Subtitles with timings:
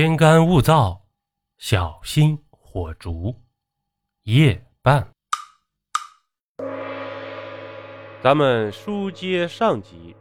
[0.00, 0.98] 天干物燥，
[1.58, 3.38] 小心火烛。
[4.22, 5.12] 夜半，
[8.22, 10.16] 咱们书接上集。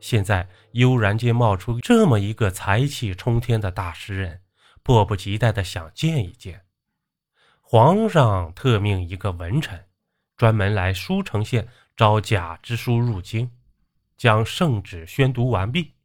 [0.00, 4.40] 现在悠然间冒出这么一个才气冲天的大诗人，
[4.82, 6.64] 迫不及待的想见一见。
[7.60, 9.84] 皇上特命一个文臣，
[10.38, 13.52] 专门来舒城县招贾之书入京，
[14.16, 15.96] 将圣旨宣读完毕。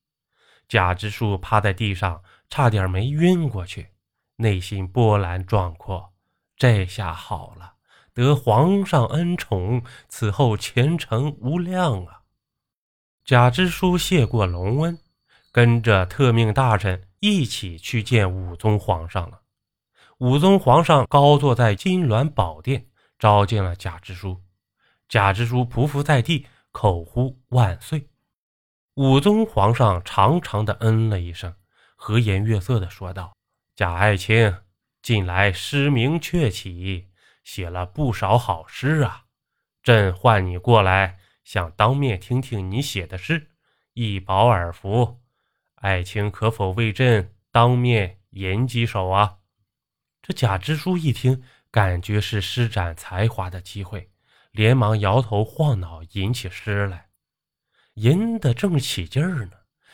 [0.68, 2.24] 贾之书趴在地上，
[2.54, 3.88] 差点没晕过去，
[4.36, 6.14] 内心波澜壮阔。
[6.56, 7.74] 这下好了，
[8.14, 12.22] 得皇上恩宠，此后前程无量啊！
[13.26, 15.00] 贾之书谢过隆恩，
[15.52, 19.42] 跟着特命大臣一起去见武宗皇上了。
[20.20, 22.86] 武宗皇上高坐在金銮宝殿，
[23.18, 24.40] 召见了贾之书。
[25.10, 28.08] 贾之书匍匐在地，口呼万岁。
[28.94, 31.52] 武宗皇上长长的嗯了一声，
[32.04, 33.34] 和颜悦色的说道
[33.78, 34.54] ：“贾爱卿，
[35.02, 37.08] 近来诗名鹊起，
[37.46, 39.24] 写了不少好诗啊。
[39.82, 43.52] 朕唤你过来，想当面听听你写的诗，
[43.94, 45.22] 一饱耳福。
[45.76, 49.38] 爱卿可否为朕当面吟几首啊？”
[50.22, 54.12] 这贾支书一听，感觉是施展才华的机会，
[54.52, 57.08] 连忙摇头晃脑，吟起诗来。
[57.94, 59.52] 吟得正起劲儿呢，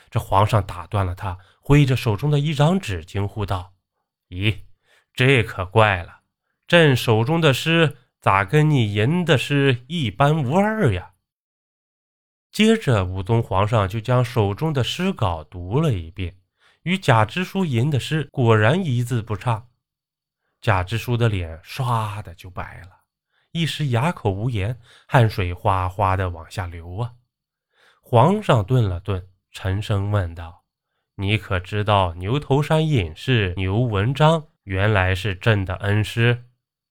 [0.10, 3.74] 这皇上打断了他，挥着手中的一张纸，惊呼道
[4.30, 4.60] ：“咦，
[5.14, 6.22] 这可怪了！
[6.68, 11.14] 朕手中的诗咋跟你吟的诗一般无二呀？”
[12.52, 16.36] 接着，武宗皇上就将手中的诗稿读了一遍，
[16.82, 19.68] 与贾支书吟的诗果然一字不差。
[20.60, 23.02] 贾支书的脸唰的就白了，
[23.52, 27.14] 一时哑口无言，汗水哗哗的往下流啊。
[28.02, 30.64] 皇上顿了顿，沉声问道
[31.18, 36.46] ：“你可知道牛头山隐士牛文章原来是朕的恩师，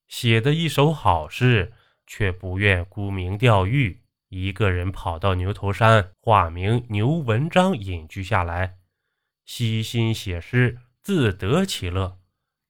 [0.07, 1.73] 写的一首好诗，
[2.07, 8.79] 却不愿沽名钓誉，一个人跑到牛头山，化名牛文章隐居下来，
[9.45, 12.19] 悉心写诗，自得其乐。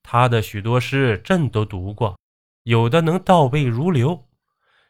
[0.03, 2.19] 他的许多诗，朕都读过，
[2.62, 4.26] 有的能倒背如流。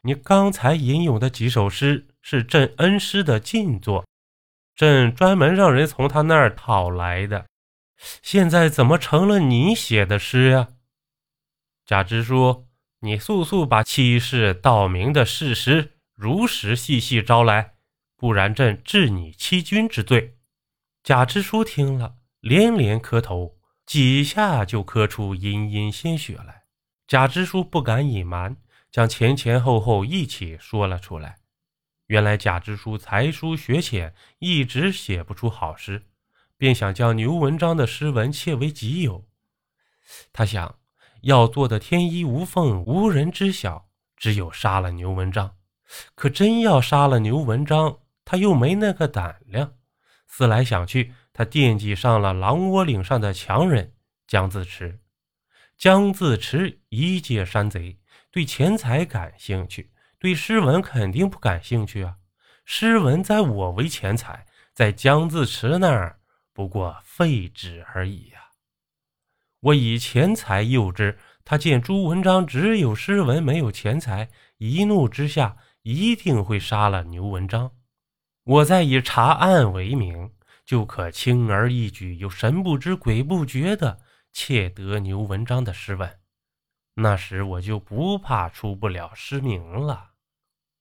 [0.03, 4.05] 你刚才吟咏的几首诗。”是朕恩师的进作，
[4.79, 7.47] 朕专门让人从他那儿讨来的。
[8.21, 10.69] 现在怎么成了你写的诗呀？
[11.85, 12.65] 贾支书，
[13.01, 17.73] 你速速把欺世盗名的事实如实细细招来，
[18.15, 20.37] 不然朕治你欺君之罪。
[21.03, 26.63] 贾支书听了，连连磕头，几下就磕出殷殷鲜血来。
[27.05, 28.55] 贾支书不敢隐瞒，
[28.89, 31.38] 将前前后后一起说了出来。
[32.09, 36.07] 原来贾支书才疏学浅，一直写不出好诗，
[36.57, 39.27] 便想将牛文章的诗文窃为己有。
[40.33, 40.79] 他想
[41.21, 45.55] 要做的天衣无缝，无人知晓，只有杀了牛文章。
[46.15, 49.75] 可真要杀了牛文章，他又没那个胆量。
[50.25, 53.93] 思来想去，他惦记上了狼窝岭上的强人
[54.25, 54.99] 姜自持。
[55.77, 57.99] 姜自持一介山贼，
[58.31, 59.91] 对钱财感兴趣。
[60.19, 62.17] 对诗文肯定不感兴趣啊！
[62.65, 66.19] 诗文在我为钱财，在姜自持那儿
[66.53, 68.39] 不过废纸而已呀。
[69.61, 77.71] 我以钱财诱之，他见朱文章只有诗文没有钱财，一怒之下一定会杀了牛文章。
[78.43, 80.31] 我再以查案为名，
[80.65, 83.99] 就可轻而易举又神不知鬼不觉的
[84.33, 86.19] 窃得牛文章的诗文。
[86.95, 90.08] 那时我就不怕出不了诗名了。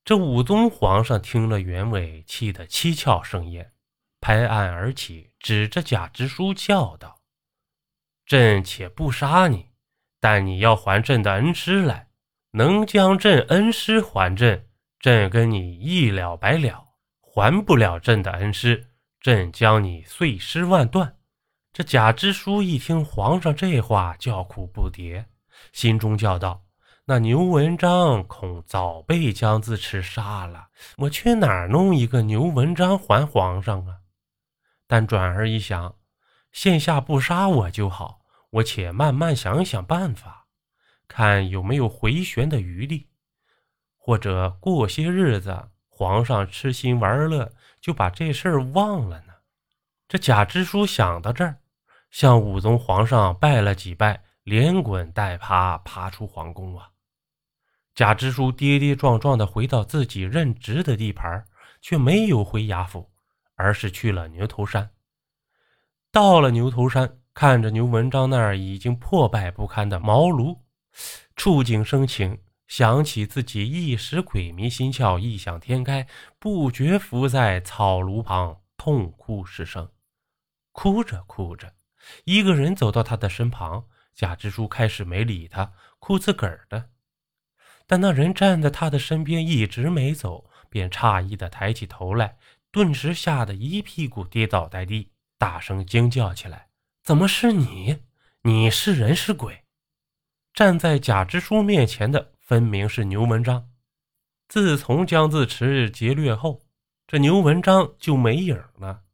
[0.09, 3.73] 这武宗皇上听了原委，气得七窍生烟，
[4.23, 7.21] 拍案而起，指着贾支书叫道
[8.25, 9.67] ：“朕且不杀你，
[10.19, 12.09] 但你要还朕的恩师来。
[12.53, 18.87] 能将朕恩师还朕，朕跟你一了百了；还不了朕的恩师，
[19.21, 21.19] 朕将你碎尸万段。”
[21.71, 25.27] 这贾支书一听皇上这话，叫苦不迭，
[25.75, 26.65] 心中叫道。
[27.11, 30.69] 那牛文章恐早被姜自持杀了，
[30.99, 34.01] 我去哪儿弄一个牛文章还皇上啊？
[34.87, 35.95] 但转而一想，
[36.53, 38.21] 现下不杀我就好，
[38.51, 40.49] 我且慢慢想想办法，
[41.09, 43.09] 看有没有回旋的余地，
[43.97, 47.51] 或者过些日子，皇上痴心玩乐，
[47.81, 49.33] 就把这事儿忘了呢。
[50.07, 51.57] 这贾支书想到这儿，
[52.11, 56.91] 向武宗皇上拜了几拜，连滚带爬爬出皇宫啊。
[57.99, 61.45] 贾支书跌跌撞撞地回到自己任职的地盘，
[61.81, 63.11] 却没有回衙府，
[63.57, 64.91] 而是去了牛头山。
[66.13, 70.61] 到了牛头山，看着牛文章那儿已经破败不堪的茅庐，
[71.35, 76.07] 触景生情，想起自己一时鬼迷心窍、异想天开，
[76.39, 79.91] 不觉伏在草庐旁痛哭失声。
[80.71, 81.75] 哭着哭着，
[82.23, 86.91] 一个人走到他的身旁，贾支书开始没理他，哭自个儿的。
[87.89, 92.37] 但那人站在他的身边一直没走，便诧异的抬起头来，
[92.71, 96.69] 顿时吓得一屁股跌倒在地，大声惊叫起来
[97.03, 98.03] ：“怎么是你？
[98.43, 99.65] 你是人是鬼？”
[100.53, 103.71] 站在贾支书面前的分明是牛文章。
[104.49, 106.67] 自从江自持劫掠后，
[107.07, 109.05] 这牛文章就没影了。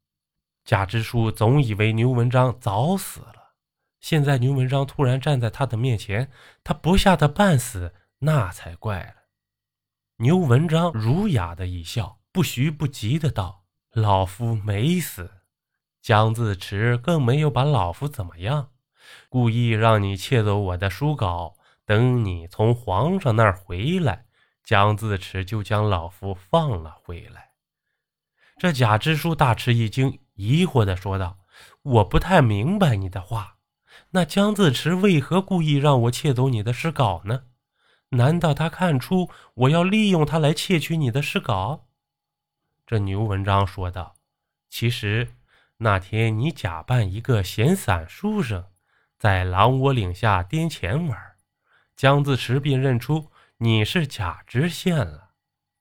[0.65, 3.53] 贾支书总以为牛文章早死了，
[4.01, 6.29] 现在牛文章突然站在他的面前，
[6.65, 7.95] 他不吓得半死。
[8.21, 9.15] 那才怪了。
[10.19, 15.43] 牛文章儒雅的一笑，不徐不急的道：“老夫没死，
[16.01, 18.71] 江自持更没有把老夫怎么样，
[19.29, 21.57] 故意让你窃走我的书稿。
[21.85, 24.27] 等你从皇上那儿回来，
[24.63, 27.51] 江自持就将老夫放了回来。”
[28.57, 31.39] 这贾支书大吃一惊，疑惑的说道
[31.83, 33.57] ：“我不太明白你的话，
[34.11, 37.47] 那江自持为何故意让我窃走你的诗稿呢？”
[38.17, 41.87] 难道他看出我要利用他来窃取你的诗稿？
[42.87, 44.17] 这牛文章说道
[44.69, 45.35] ：“其实
[45.79, 48.67] 那天你假扮一个闲散书生，
[49.19, 51.19] 在狼窝岭下颠钱玩，
[51.97, 55.31] 江自持便认出你是假知县了。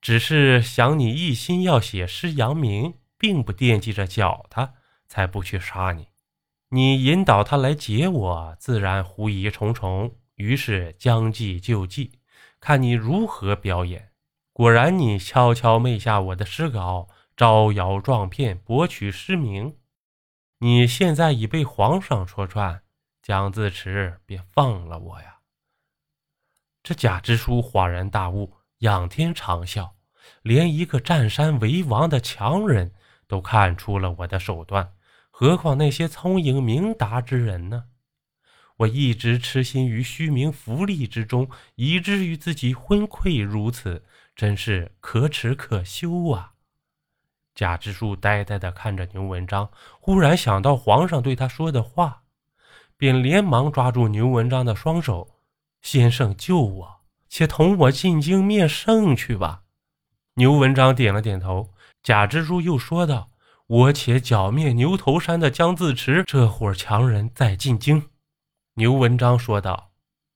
[0.00, 4.74] 只是想你一心要写诗扬名，并不惦记着剿他，
[5.06, 6.08] 才不去杀你。
[6.70, 12.18] 你引导他来劫我，自然狐疑重重，于是将计就计。”
[12.66, 14.10] 看你如何表演！
[14.54, 19.76] 果然，你悄悄昧下我的诗稿，招摇撞骗，博取诗名。
[20.60, 22.80] 你现在已被皇上戳穿，
[23.20, 25.40] 蒋自持便放了我呀！
[26.82, 29.90] 这贾支书恍然大悟，仰天长啸：
[30.40, 32.94] 连一个占山为王的强人
[33.28, 34.94] 都看出了我的手段，
[35.30, 37.84] 何况那些聪颖明达之人呢？
[38.78, 44.04] 我一直痴心于虚名浮利之中，以至于自己昏聩如此，
[44.34, 46.52] 真是可耻可羞啊！
[47.54, 52.22] 贾支书呆呆地看着牛文章，忽然想到皇上对他说的话，
[52.96, 55.36] 便连忙抓住牛文章的双手
[55.80, 59.62] ：“先生救我，且同我进京面圣去吧。”
[60.34, 61.72] 牛文章点了点头。
[62.02, 63.30] 贾支书又说道
[63.68, 68.02] ：“我且剿灭牛头山的江自持这伙强人，再进京。”
[68.76, 69.92] 牛文章说道：“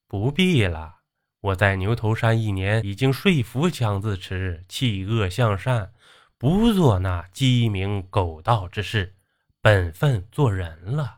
[0.06, 0.98] 不必了，
[1.40, 5.90] 我在牛头山一年，已经说服江自持弃恶向善，
[6.38, 9.16] 不做那鸡鸣狗盗之事，
[9.60, 11.16] 本分做人了。”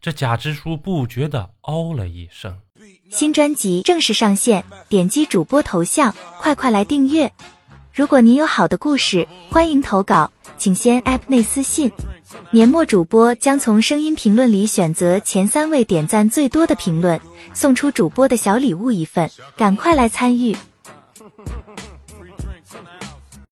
[0.00, 2.60] 这贾支书不觉得哦了一声。
[3.10, 7.32] 新专辑正式上线，点击主播头像，快快来订阅。
[8.00, 11.92] 如果您有好的故事，欢迎投稿，请先 App 内私信。
[12.50, 17.20] 年末主播将从声音评论里选择前三位点赞最多的评论，
[17.52, 20.56] 送出主播的小礼物一份，赶快来参与！